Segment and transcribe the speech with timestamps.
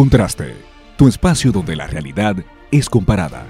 [0.00, 0.56] Contraste,
[0.96, 2.34] tu espacio donde la realidad
[2.70, 3.44] es comparada.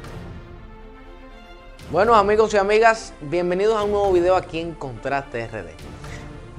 [1.92, 5.68] Bueno amigos y amigas, bienvenidos a un nuevo video aquí en Contraste RD,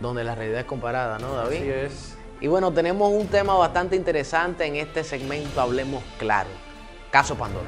[0.01, 1.57] donde la realidad es comparada, ¿no David?
[1.57, 2.17] Así es.
[2.39, 6.51] Y bueno, tenemos un tema bastante interesante en este segmento Hablemos Claro,
[7.11, 7.67] caso Pandora.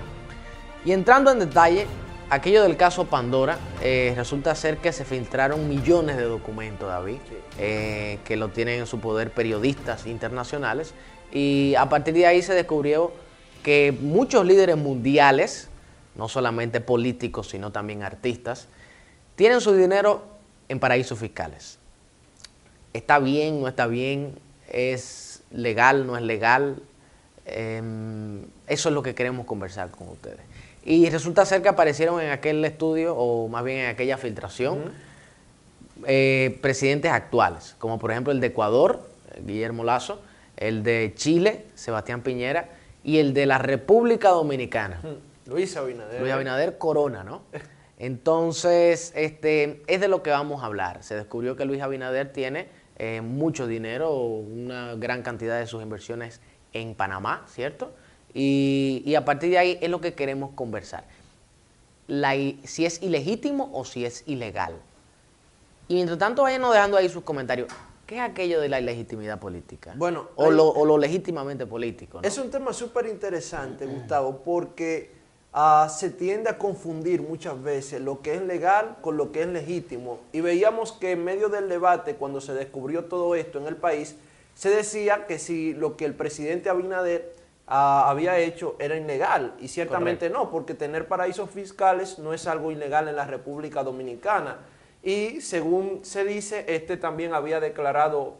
[0.85, 1.87] Y entrando en detalle,
[2.33, 7.19] aquello del caso Pandora, eh, resulta ser que se filtraron millones de documentos, David,
[7.59, 10.93] eh, que lo tienen en su poder periodistas internacionales.
[11.31, 13.13] Y a partir de ahí se descubrió
[13.61, 15.69] que muchos líderes mundiales,
[16.15, 18.67] no solamente políticos, sino también artistas,
[19.35, 20.23] tienen su dinero
[20.69, 21.77] en paraísos fiscales.
[22.93, 24.39] ¿Está bien, no está bien?
[24.69, 26.81] ¿Es legal, no es legal?
[27.45, 30.39] Em, eso es lo que queremos conversar con ustedes.
[30.85, 34.91] Y resulta ser que aparecieron en aquel estudio, o más bien en aquella filtración,
[36.05, 39.07] eh, presidentes actuales, como por ejemplo el de Ecuador,
[39.39, 40.21] Guillermo Lazo,
[40.57, 42.69] el de Chile, Sebastián Piñera,
[43.03, 44.99] y el de la República Dominicana.
[45.45, 46.21] Luis Abinader.
[46.21, 47.43] Luis Abinader Corona, ¿no?
[47.97, 51.03] Entonces, este, es de lo que vamos a hablar.
[51.03, 56.41] Se descubrió que Luis Abinader tiene eh, mucho dinero, una gran cantidad de sus inversiones
[56.73, 57.93] en Panamá, ¿cierto?
[58.33, 61.03] Y, y a partir de ahí es lo que queremos conversar.
[62.07, 64.75] La si es ilegítimo o si es ilegal.
[65.87, 67.67] Y mientras tanto, váyanos dejando ahí sus comentarios.
[68.05, 69.93] ¿Qué es aquello de la ilegitimidad política?
[69.95, 72.21] Bueno, o, hay- lo, o lo legítimamente político.
[72.21, 72.27] ¿no?
[72.27, 75.11] Es un tema súper interesante, Gustavo, porque
[75.53, 79.47] ah, se tiende a confundir muchas veces lo que es legal con lo que es
[79.47, 80.19] legítimo.
[80.33, 84.15] Y veíamos que en medio del debate, cuando se descubrió todo esto en el país,
[84.55, 87.33] se decía que si lo que el presidente Abinader
[87.67, 89.55] ah, había hecho era ilegal.
[89.59, 94.57] Y ciertamente no, porque tener paraísos fiscales no es algo ilegal en la República Dominicana.
[95.01, 98.35] Y según se dice, este también había declarado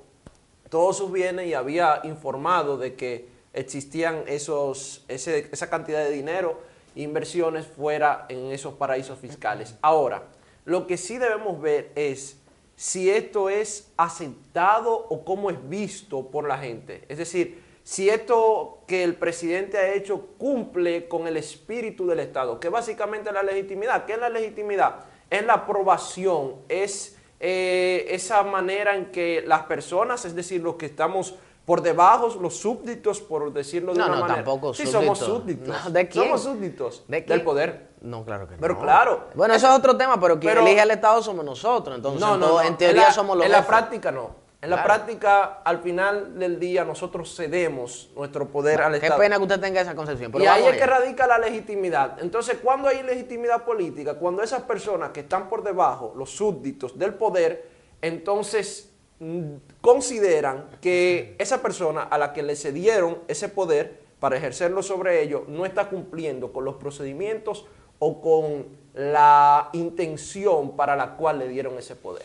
[0.70, 6.60] todos sus bienes y había informado de que existían esos, ese- esa cantidad de dinero,
[6.96, 9.76] inversiones fuera en esos paraísos fiscales.
[9.82, 10.24] Ahora,
[10.66, 12.38] lo que sí debemos ver es
[12.76, 17.04] si esto es aceptado o cómo es visto por la gente.
[17.10, 22.60] Es decir, si esto que el presidente ha hecho cumple con el espíritu del Estado,
[22.60, 24.06] que básicamente es la legitimidad.
[24.06, 25.02] ¿Qué es la legitimidad?
[25.30, 30.86] Es la aprobación, es eh, esa manera en que las personas, es decir, los que
[30.86, 31.36] estamos
[31.66, 34.44] por debajo, los súbditos, por decirlo de No, una no, manera.
[34.44, 35.68] tampoco Sí, somos súbditos.
[35.86, 36.24] No, ¿de quién?
[36.26, 37.38] Somos súbditos ¿De quién?
[37.38, 37.88] del poder.
[38.02, 38.60] No, claro que no.
[38.62, 39.28] Pero claro.
[39.34, 41.96] Bueno, eso es otro tema, pero quien Pero- elige al Estado somos nosotros.
[41.96, 42.68] Entonces, no, en, no, todo- no.
[42.68, 44.43] en teoría la, somos los En la práctica no.
[44.64, 44.88] En la Claro.
[44.94, 49.20] práctica, al final del día, nosotros cedemos nuestro poder al Qué Estado.
[49.20, 50.32] pena que usted tenga esa concepción.
[50.32, 52.18] Pero y ahí es que radica la legitimidad.
[52.22, 57.14] Entonces, cuando hay legitimidad política, cuando esas personas que están por debajo, los súbditos del
[57.16, 57.68] poder,
[58.02, 64.82] entonces mm, consideran que esa persona a la que le cedieron ese poder para ejercerlo
[64.82, 67.66] sobre ellos no está cumpliendo con los procedimientos
[68.00, 72.24] o con la intención para la cual le dieron ese poder.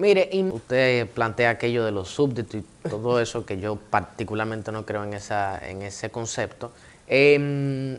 [0.00, 4.86] Mire, y usted plantea aquello de los súbditos y todo eso, que yo particularmente no
[4.86, 6.72] creo en, esa, en ese concepto.
[7.06, 7.98] Em,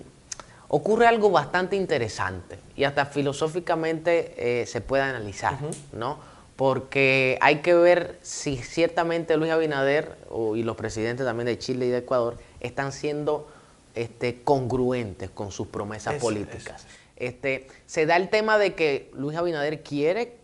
[0.68, 5.60] ocurre algo bastante interesante y hasta filosóficamente eh, se puede analizar,
[5.94, 6.18] ¿no?
[6.56, 11.86] Porque hay que ver si ciertamente Luis Abinader o- y los presidentes también de Chile
[11.86, 13.48] y de Ecuador están siendo
[13.94, 16.88] este, congruentes con sus promesas Eso, políticas.
[17.16, 20.41] Este, se da el tema de que Luis Abinader quiere,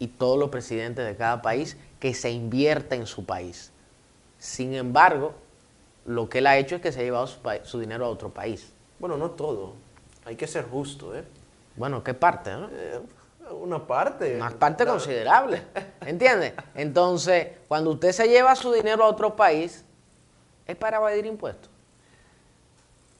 [0.00, 3.70] y todos los presidentes de cada país, que se invierta en su país.
[4.38, 5.34] Sin embargo,
[6.06, 8.30] lo que él ha hecho es que se ha llevado su, su dinero a otro
[8.30, 8.72] país.
[8.98, 9.74] Bueno, no todo.
[10.24, 11.22] Hay que ser justo, ¿eh?
[11.76, 12.50] Bueno, ¿qué parte?
[12.50, 12.68] no?
[12.72, 13.00] Eh,
[13.52, 14.36] una parte.
[14.36, 15.62] Una parte No, considerable.
[16.00, 16.54] ¿Entiende?
[16.74, 19.84] Entonces, cuando usted se lleva su dinero a otro país,
[20.66, 21.70] es para evadir impuestos.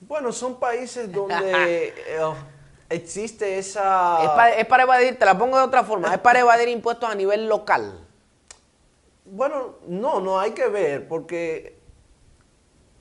[0.01, 2.23] Bueno, son países donde eh,
[2.91, 4.23] existe esa...
[4.23, 7.09] Es, para, es para evadir, te la pongo de otra forma, es para evadir impuestos
[7.09, 8.07] a nivel local.
[9.25, 11.79] Bueno, no, no hay que ver, porque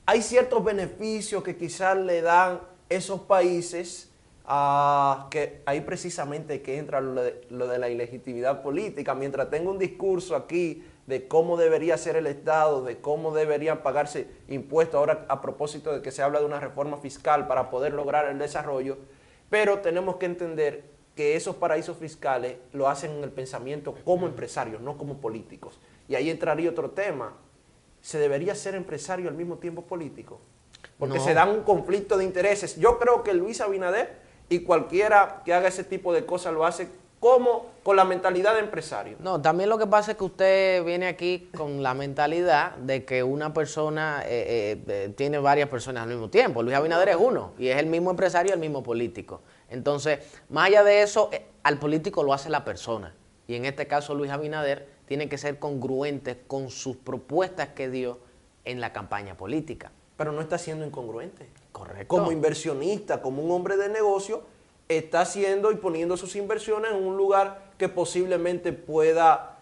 [0.06, 4.10] hay ciertos beneficios que quizás le dan esos países,
[4.46, 9.14] ah, que ahí precisamente que entra lo de, lo de la ilegitimidad política.
[9.14, 14.28] Mientras tengo un discurso aquí de cómo debería ser el Estado, de cómo deberían pagarse
[14.48, 18.26] impuestos, ahora a propósito de que se habla de una reforma fiscal para poder lograr
[18.26, 18.98] el desarrollo,
[19.50, 24.80] pero tenemos que entender que esos paraísos fiscales lo hacen en el pensamiento como empresarios,
[24.80, 25.78] no como políticos.
[26.08, 27.34] Y ahí entraría otro tema.
[28.00, 30.40] ¿Se debería ser empresario al mismo tiempo político?
[30.98, 31.24] Porque No.
[31.24, 32.76] se dan un conflicto de intereses.
[32.76, 34.18] Yo creo que Luis Abinader
[34.48, 36.88] y cualquiera que haga ese tipo de cosas lo hace
[37.20, 39.18] como con la mentalidad de empresario.
[39.20, 43.22] No, también lo que pasa es que usted viene aquí con la mentalidad de que
[43.22, 46.62] una persona eh, eh, eh, tiene varias personas al mismo tiempo.
[46.62, 49.42] Luis Abinader es uno y es el mismo empresario y el mismo político.
[49.68, 51.30] Entonces, más allá de eso,
[51.62, 53.14] al político lo hace la persona.
[53.46, 58.18] Y en este caso, Luis Abinader tiene que ser congruente con sus propuestas que dio
[58.64, 59.92] en la campaña política.
[60.16, 61.48] Pero no está siendo incongruente.
[61.72, 62.08] Correcto.
[62.08, 64.42] Como inversionista, como un hombre de negocio,
[64.90, 69.58] está haciendo y poniendo sus inversiones en un lugar que posiblemente pueda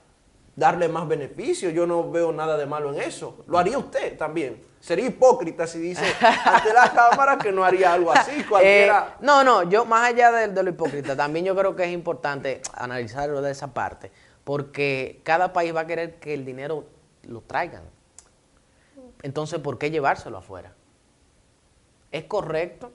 [0.56, 1.70] darle más beneficio.
[1.70, 3.44] Yo no veo nada de malo en eso.
[3.46, 4.64] Lo haría usted también.
[4.80, 6.04] Sería hipócrita si dice
[6.44, 8.42] ante la cámara que no haría algo así.
[8.44, 9.08] Cualquiera.
[9.10, 11.90] Eh, no, no, yo más allá de, de, lo hipócrita, también yo creo que es
[11.90, 14.10] importante analizarlo de esa parte,
[14.44, 16.86] porque cada país va a querer que el dinero
[17.24, 17.82] lo traigan.
[19.22, 20.72] Entonces, ¿por qué llevárselo afuera?
[22.12, 22.92] ¿Es correcto?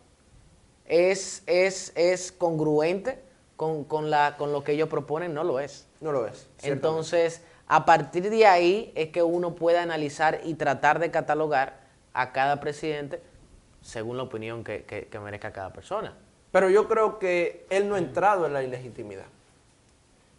[0.86, 3.20] ¿Es, es, es congruente
[3.56, 5.34] con, con, la, con lo que ellos proponen?
[5.34, 5.88] No lo es.
[6.02, 6.48] No lo es.
[6.62, 11.80] Entonces, a partir de ahí es que uno puede analizar y tratar de catalogar
[12.14, 13.22] a cada presidente
[13.82, 16.16] según la opinión que, que, que merezca cada persona.
[16.52, 19.26] Pero yo creo que él no ha entrado en la ilegitimidad.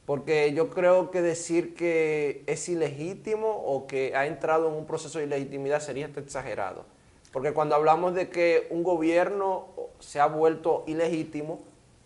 [0.07, 5.19] Porque yo creo que decir que es ilegítimo o que ha entrado en un proceso
[5.19, 6.85] de ilegitimidad sería exagerado.
[7.33, 9.67] Porque cuando hablamos de que un gobierno
[10.05, 11.61] se ha vuelto ilegítimo,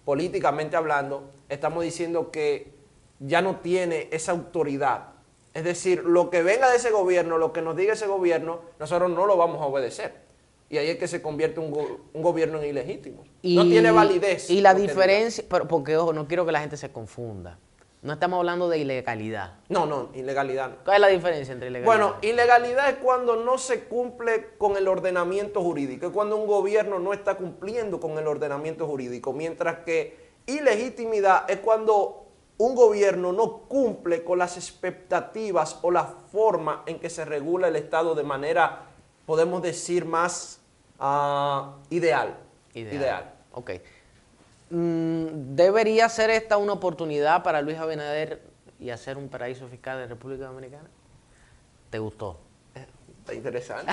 [0.04, 2.72] políticamente hablando, estamos diciendo que
[3.18, 5.08] ya no tiene esa autoridad.
[5.52, 9.10] Es decir, lo que venga de ese gobierno, lo que nos diga ese gobierno, nosotros
[9.10, 10.14] no lo vamos a obedecer.
[10.70, 13.24] Y ahí es que se convierte un, go un gobierno en ilegítimo.
[13.42, 14.50] Y, no tiene validez.
[14.50, 17.58] Y la diferencia, pero porque ojo, no quiero que la gente se confunda.
[18.08, 19.58] No estamos hablando de ilegalidad.
[19.68, 20.78] No, no, ilegalidad.
[20.82, 21.94] ¿Cuál es la diferencia entre ilegalidad?
[21.94, 26.98] Bueno, ilegalidad es cuando no se cumple con el ordenamiento jurídico, es cuando un gobierno
[26.98, 32.24] no está cumpliendo con el ordenamiento jurídico, mientras que ilegitimidad es cuando
[32.56, 37.76] un gobierno no cumple con las expectativas o la forma en que se regula el
[37.76, 38.86] Estado de manera,
[39.26, 40.62] podemos decir, más
[40.98, 42.38] uh, ideal.
[42.72, 42.94] Ideal.
[42.94, 43.34] ideal.
[43.52, 43.70] Ok.
[44.70, 48.42] Mm, ¿Debería ser esta una oportunidad para Luis Abinader
[48.78, 50.88] y hacer un paraíso fiscal de República Dominicana?
[51.90, 52.38] ¿Te gustó?
[52.74, 53.92] Está interesante.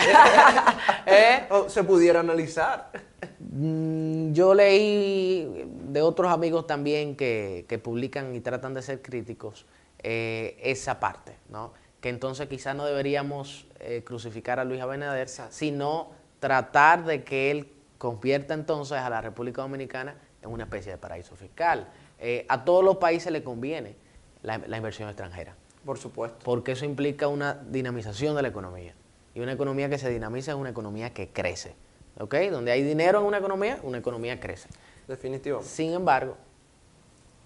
[1.06, 1.48] ¿Eh?
[1.68, 2.92] Se pudiera analizar.
[3.40, 9.66] Mm, yo leí de otros amigos también que, que publican y tratan de ser críticos
[10.08, 11.74] eh, esa parte, ¿no?
[12.00, 17.72] Que entonces quizás no deberíamos eh, crucificar a Luis Abinader, sino tratar de que él
[17.98, 21.88] convierta entonces a la República Dominicana en una especie de paraíso fiscal.
[22.20, 23.96] Eh, a todos los países le conviene
[24.42, 25.56] la, la, inversión extranjera.
[25.86, 26.38] Por supuesto.
[26.44, 28.94] Porque eso implica una dinamización de la economía.
[29.34, 31.76] Y una economía que se dinamiza es una economía que crece.
[32.20, 32.36] ¿Ok?
[32.52, 34.70] Donde hay dinero en una economía, una economía crece.
[35.08, 35.62] Definitivo.
[35.62, 36.38] Sin embargo,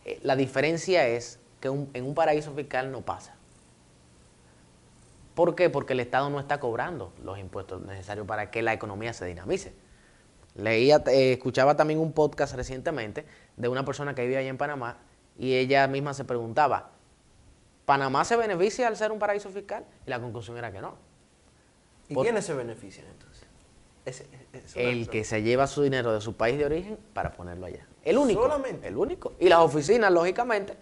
[0.05, 3.35] eh, la diferencia es que un, en un paraíso fiscal no pasa.
[5.35, 5.69] ¿Por qué?
[5.69, 9.73] Porque el Estado no está cobrando los impuestos necesarios para que la economía se dinamice.
[10.59, 13.25] Leía, eh, escuchaba también un podcast recientemente
[13.57, 14.97] de una persona que vive allá en Panamá
[15.37, 16.91] y ella misma se preguntaba,
[17.85, 19.83] ¿Panamá se beneficia al ser un paraíso fiscal?
[20.05, 20.95] Y la conclusión era que no.
[22.07, 23.47] ¿Y Por, quiénes se benefician entonces?
[24.05, 27.65] Es, es el que se lleva su dinero de su país de origen para ponerlo
[27.65, 27.87] allá.
[28.03, 28.43] El único.
[28.43, 28.87] Solamente.
[28.87, 29.33] El único.
[29.39, 30.75] Y las oficinas, lógicamente,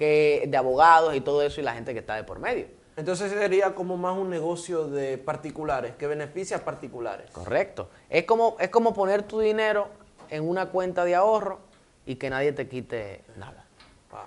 [0.00, 2.68] que de abogados y todo eso y la gente que está de por medio.
[2.96, 7.30] Entonces sería como más un negocio de particulares, que beneficia a particulares.
[7.32, 7.90] Correcto.
[8.08, 9.88] Es como, es como poner tu dinero
[10.30, 11.58] en una cuenta de ahorro
[12.06, 13.66] y que nadie te quite nada.
[14.10, 14.20] Wow.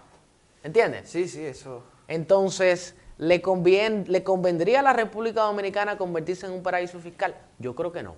[0.61, 1.09] ¿Entiendes?
[1.09, 1.81] Sí, sí, eso.
[2.07, 7.35] Entonces, ¿le, convien, ¿le convendría a la República Dominicana convertirse en un paraíso fiscal?
[7.57, 8.15] Yo creo que no.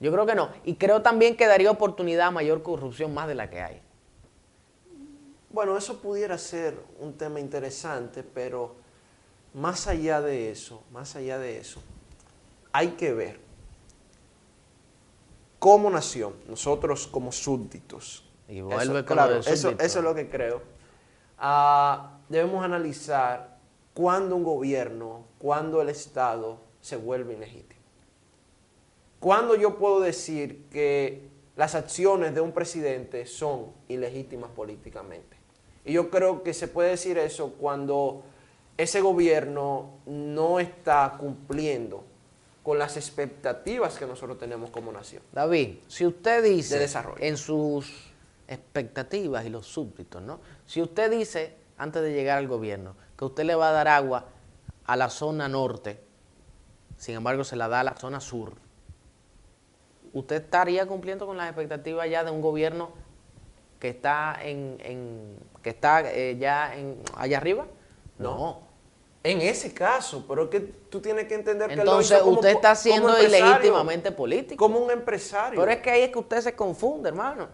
[0.00, 0.50] Yo creo que no.
[0.64, 3.82] Y creo también que daría oportunidad a mayor corrupción más de la que hay.
[5.52, 8.74] Bueno, eso pudiera ser un tema interesante, pero
[9.52, 11.82] más allá de eso, más allá de eso,
[12.72, 13.38] hay que ver
[15.58, 18.24] como nación, nosotros como súbditos.
[18.48, 19.84] Y vuelve eso, claro, eso, súbdito.
[19.84, 20.62] eso es lo que creo.
[21.38, 23.58] Uh, debemos analizar
[23.94, 27.80] cuándo un gobierno, cuándo el Estado se vuelve ilegítimo.
[29.20, 35.41] ¿Cuándo yo puedo decir que las acciones de un presidente son ilegítimas políticamente?
[35.84, 38.22] Y yo creo que se puede decir eso cuando
[38.76, 42.04] ese gobierno no está cumpliendo
[42.62, 45.22] con las expectativas que nosotros tenemos como nación.
[45.32, 47.18] David, si usted dice de desarrollo.
[47.20, 47.92] en sus
[48.46, 50.38] expectativas y los súbditos, ¿no?
[50.66, 54.26] Si usted dice antes de llegar al gobierno que usted le va a dar agua
[54.84, 56.00] a la zona norte,
[56.96, 58.54] sin embargo se la da a la zona sur,
[60.12, 62.90] ¿usted estaría cumpliendo con las expectativas ya de un gobierno
[63.80, 67.66] que está en, en- que está eh, ya en, allá arriba?
[68.18, 68.60] No.
[69.24, 72.36] En ese caso, pero es que tú tienes que entender que lo Entonces hizo como
[72.40, 74.64] usted está siendo ilegítimamente político.
[74.64, 75.60] Como un empresario.
[75.60, 77.46] Pero es que ahí es que usted se confunde, hermano.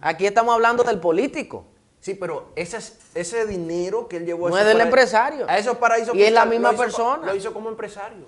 [0.00, 1.64] Aquí estamos hablando del político.
[1.98, 5.46] Sí, pero ese, es- ese dinero que él llevó a No es del para- empresario.
[5.48, 7.26] A esos paraísos Y es la misma lo hizo co- persona.
[7.26, 8.24] Lo hizo como empresario,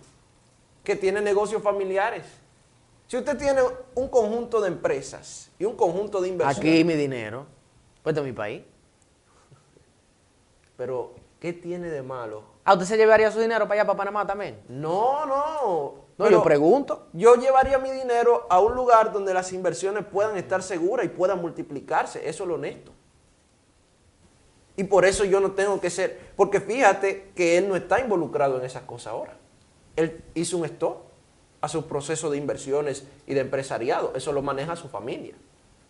[0.82, 2.24] que tiene negocios familiares.
[3.06, 3.62] Si usted tiene
[3.94, 7.46] un conjunto de empresas y un conjunto de inversiones, Aquí mi dinero.
[8.02, 8.62] Pues de mi país.
[10.76, 12.42] Pero ¿qué tiene de malo?
[12.64, 14.62] ¿A usted se llevaría su dinero para allá, para Panamá también?
[14.68, 16.04] No, no.
[16.16, 17.08] No, yo pregunto.
[17.12, 21.40] Yo llevaría mi dinero a un lugar donde las inversiones puedan estar seguras y puedan
[21.40, 22.28] multiplicarse.
[22.28, 22.92] Eso es lo honesto.
[24.76, 28.58] Y por eso yo no tengo que ser, porque fíjate que él no está involucrado
[28.58, 29.36] en esas cosas ahora.
[29.94, 31.02] Él hizo un stop
[31.60, 34.12] a su proceso de inversiones y de empresariado.
[34.16, 35.34] Eso lo maneja su familia,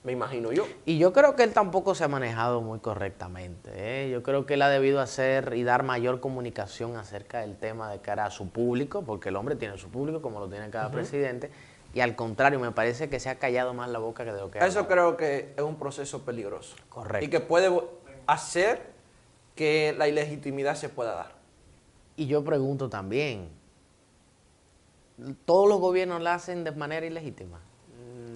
[0.04, 0.66] me imagino yo.
[0.84, 3.70] Y yo creo que él tampoco se ha manejado muy correctamente.
[3.74, 4.10] ¿eh?
[4.10, 8.00] Yo creo que él ha debido hacer y dar mayor comunicación acerca del tema de
[8.00, 11.50] cara a su público, porque el hombre tiene su público como lo tiene cada presidente.
[11.94, 14.50] Y al contrario, me parece que se ha callado más la boca que de lo
[14.50, 16.76] que Eso creo que es un proceso peligroso.
[16.90, 17.24] Correcto.
[17.24, 17.72] Y que puede
[18.26, 18.82] hacer
[19.54, 21.32] que la ilegitimidad se pueda dar.
[22.16, 23.48] Y yo pregunto también,
[25.46, 27.60] ¿todos los gobiernos la hacen de manera ilegítima?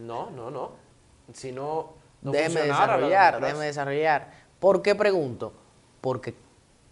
[0.07, 0.88] No, no, no.
[1.33, 4.33] Si no, no déjeme desarrollar, déjeme desarrollar.
[4.59, 5.53] ¿Por qué pregunto?
[6.01, 6.35] Porque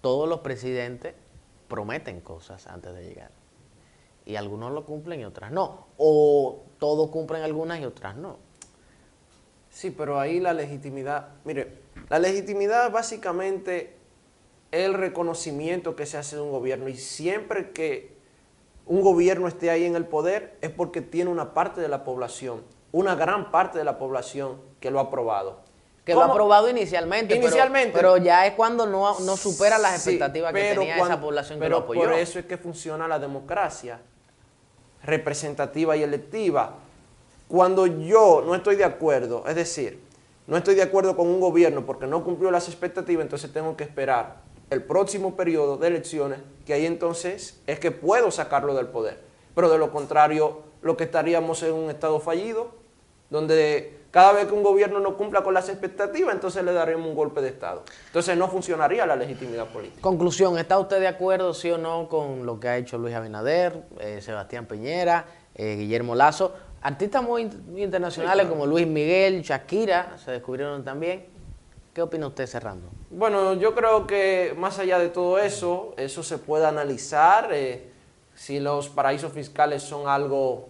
[0.01, 1.15] todos los presidentes
[1.69, 3.31] prometen cosas antes de llegar.
[4.25, 5.87] Y algunos lo cumplen y otras no.
[5.97, 8.39] O todos cumplen algunas y otras no.
[9.71, 13.97] Sí, pero ahí la legitimidad, mire, la legitimidad básicamente
[14.71, 18.17] es el reconocimiento que se hace de un gobierno y siempre que
[18.87, 22.63] un gobierno esté ahí en el poder es porque tiene una parte de la población,
[22.97, 25.59] una gran parte de la población que lo ha aprobado.
[26.03, 27.93] Que lo ha aprobado inicialmente, Inicialmente.
[27.93, 31.65] Pero, ya es cuando no, no supera las Sí, expectativas que tenía esa población que
[31.65, 32.05] pero lo apoyó.
[32.05, 34.01] Por eso es que funciona la democracia
[35.03, 36.77] representativa y electiva.
[37.49, 40.01] Cuando yo no estoy de acuerdo, es decir,
[40.47, 43.85] no estoy de acuerdo con un gobierno porque no cumplió las expectativas, entonces tengo que
[43.85, 44.37] esperar
[44.71, 49.21] el próximo periodo de elecciones, que ahí entonces es que puedo sacarlo del poder.
[49.55, 52.86] Pero de lo contrario, lo que estaríamos en un estado fallido,
[53.31, 57.15] donde cada vez que un gobierno no cumpla con las expectativas, entonces le daremos un
[57.15, 57.83] golpe de Estado.
[58.07, 60.01] Entonces no funcionaría la legitimidad política.
[60.01, 63.83] Conclusión, ¿está usted de acuerdo, sí o no, con lo que ha hecho Luis Abinader,
[64.01, 66.55] eh, Sebastián Peñera, eh, Guillermo Lazo?
[66.81, 68.51] Artistas muy, in- muy internacionales Sí, claro.
[68.51, 71.27] como Luis Miguel, Shakira, se descubrieron también.
[71.93, 72.89] ¿Qué opina usted cerrando?
[73.11, 77.91] Bueno, yo creo que más allá de todo eso, eso se puede analizar, eh,
[78.35, 80.69] si los paraísos fiscales son algo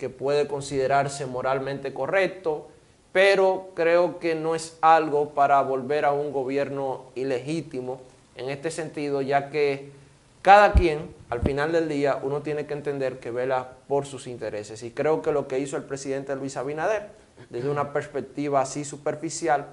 [0.00, 2.68] que puede considerarse moralmente correcto,
[3.12, 8.00] pero creo que no es algo para volver a un gobierno ilegítimo
[8.34, 9.92] en este sentido, ya que
[10.40, 14.82] cada quien, al final del día, uno tiene que entender que vela por sus intereses.
[14.82, 17.10] Y creo que lo que hizo el presidente Luis Abinader,
[17.50, 19.66] desde una perspectiva así superficial,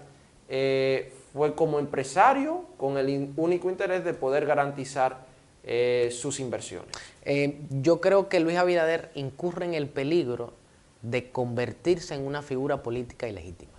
[0.50, 5.26] eh, fue como empresario con el único interés de poder garantizar
[5.70, 6.90] eh, sus inversiones.
[7.26, 10.54] Eh, yo creo que Luis Abinader incurre en el peligro
[11.02, 13.74] de convertirse en una figura política ilegítima.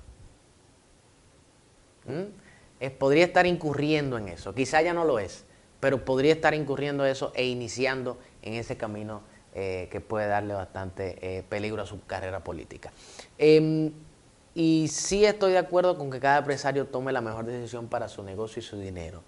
[2.05, 2.25] ¿Mm?
[2.81, 5.47] Eh, podría estar incurriendo en eso, quizá ya no lo es,
[5.81, 9.23] pero podría estar incurriendo en eso e iniciando en ese camino
[9.55, 12.93] que puede darle bastante peligro a su carrera política.
[13.39, 13.91] Em,
[14.55, 18.23] y sí estoy de acuerdo con que cada empresario tome la mejor decisión para su
[18.23, 19.25] negocio y su dinero,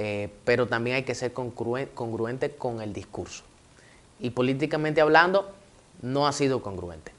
[0.00, 3.42] Eh, pero también hay que ser congruen- congruente con el discurso.
[4.20, 5.50] Y políticamente hablando,
[6.02, 7.12] no ha sido congruente.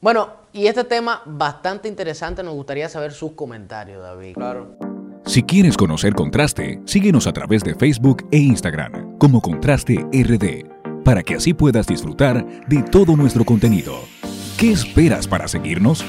[0.00, 4.34] Bueno, y este tema bastante interesante, nos gustaría saber sus comentarios, David.
[4.34, 4.68] Claro.
[5.26, 10.64] Si quieres conocer Contraste, síguenos a través de Facebook e Instagram como Contraste RD,
[11.04, 13.96] para que así puedas disfrutar de todo nuestro contenido.
[14.56, 16.04] ¿Qué esperas para seguirnos?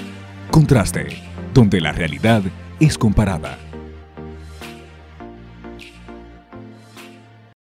[0.51, 1.07] Contraste,
[1.53, 2.43] donde la realidad
[2.79, 3.57] es comparada.